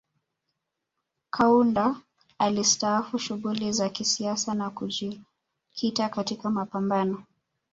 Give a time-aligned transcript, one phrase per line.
[1.29, 1.95] Kaunda
[2.39, 7.23] alistaafu shughuli za kisiasa na kujikita katika mapambano